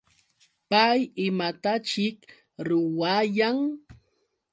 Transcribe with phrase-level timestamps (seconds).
[0.69, 2.17] ¿Pay imataćhik
[2.67, 3.57] ruwayan?